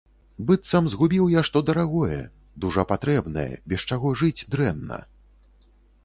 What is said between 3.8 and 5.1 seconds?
чаго жыць дрэнна.